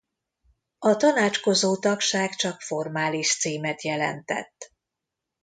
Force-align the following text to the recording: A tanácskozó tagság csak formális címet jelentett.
A 0.79 0.95
tanácskozó 0.95 1.77
tagság 1.77 2.35
csak 2.35 2.61
formális 2.61 3.35
címet 3.39 3.81
jelentett. 3.83 4.71